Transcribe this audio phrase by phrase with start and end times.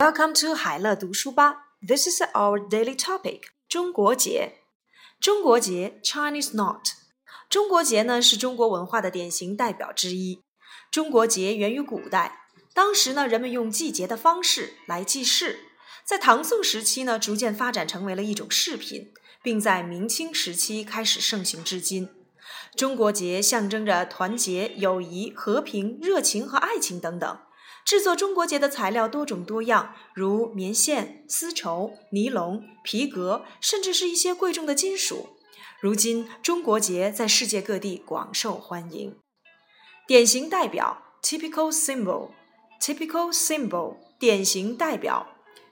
[0.00, 1.74] Welcome to 海乐读书吧。
[1.86, 3.42] This is our daily topic.
[3.68, 4.54] 中国节。
[5.20, 6.86] 中国节 Chinese Not。
[7.50, 10.40] 中国节呢是中国文化的典型代表之一。
[10.90, 15.66] 中国节源于古代，当时呢人们用季节的方式来记事。
[16.02, 22.08] 在唐宋时期呢，逐渐发展成为了一种饰品，并在明清时期开始盛行至今。
[22.74, 27.38] 中国节象征着团结、友谊、和平、热情和爱情等等。
[27.84, 35.30] 制作中国结的材料多种多样，如棉线、丝绸、尼龙、皮革，甚至是一些贵重的金属。
[35.80, 39.16] 如今，中国结在世界各地广受欢迎。
[40.06, 45.26] 典型代表 （typical symbol），typical symbol，典型代表。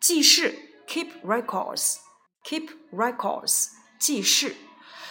[0.00, 0.54] 记事
[0.88, 3.66] （keep records），keep records，
[3.98, 4.56] 记事。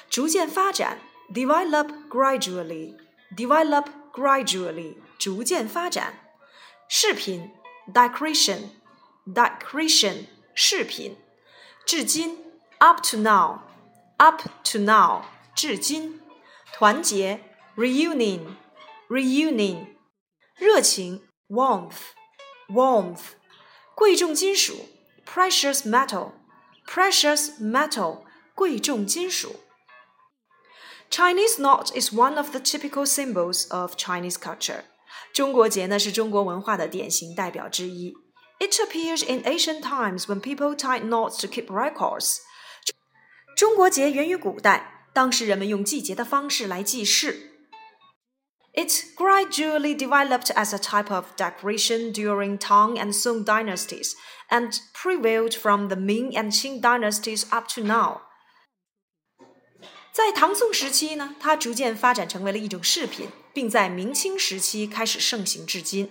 [0.09, 0.99] 逐渐发展
[1.33, 6.28] （develop gradually），develop gradually，逐渐发展。
[6.88, 7.52] 饰品，
[7.92, 11.16] decoration，decoration，饰品。
[11.86, 12.38] 至今，
[12.78, 15.22] up to now，up to now，
[15.54, 16.22] 至今。
[16.72, 17.40] 团结，
[17.76, 19.88] reunion，reunion。
[20.56, 23.34] 热情，warmth，warmth。
[23.94, 24.88] 贵重金属，
[25.26, 29.60] precious metal，precious metal，贵重金属。
[31.10, 34.82] Chinese knot is one of the typical symbols of Chinese culture.
[35.39, 38.13] 中国结呢是中国文化的典型代表之一。
[38.59, 42.39] It appears in ancient times when people tied knots to keep records。
[43.55, 47.53] 中国结源于古代，当时人们用系结的方式来记事。
[48.73, 54.11] It gradually developed as a type of decoration during Tang and Song dynasties
[54.49, 58.23] and prevailed from the Ming and Qing dynasties up to now.
[60.12, 66.08] 在唐宋时期呢，它逐渐发展成为了一种饰品，并在明清时期开始盛行至今。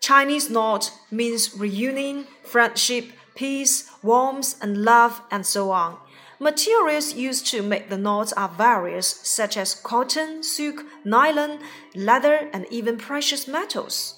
[0.00, 5.98] Chinese knot means reunion, friendship, peace, warmth, and love, and so on.
[6.38, 11.58] Materials used to make the knots are various, such as cotton, silk, nylon,
[11.94, 14.14] leather, and even precious metals.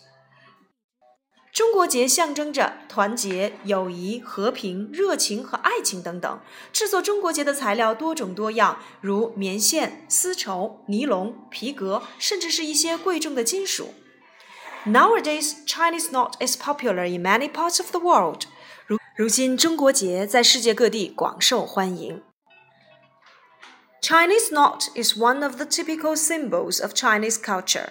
[1.55, 6.41] 中国结象征着团结、友谊、和平、热情和爱情等等。
[6.73, 13.93] 制作中国结的材料多种多样，如棉线、丝绸、尼龙、皮革，甚至是一些贵重的金属。
[14.87, 18.45] Nowadays, Chinese knot is popular in many parts of the world.
[18.87, 22.23] 如如今，中国结在世界各地广受欢迎。
[24.01, 27.89] Chinese knot is one of the typical symbols of Chinese culture.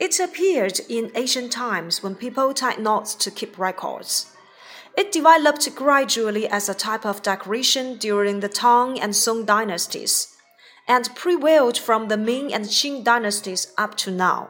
[0.00, 4.34] It appeared in ancient times when people tied knots to keep records.
[4.96, 10.34] It developed gradually as a type of decoration during the Tang and Song dynasties,
[10.88, 14.48] and prevailed from the Ming and Qing dynasties up to now.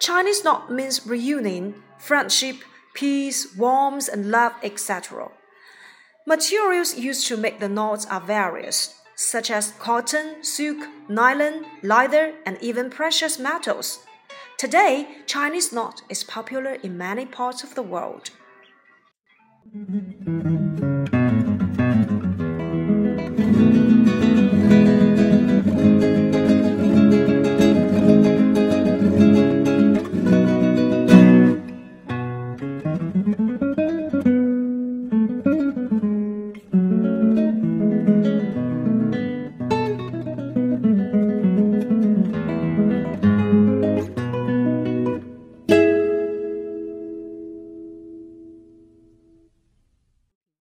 [0.00, 2.56] Chinese knot means reunion, friendship,
[2.92, 5.30] peace, warmth, and love, etc.
[6.26, 12.58] Materials used to make the knots are various, such as cotton, silk, nylon, leather, and
[12.60, 14.00] even precious metals.
[14.60, 18.28] Today, Chinese knot is popular in many parts of the world.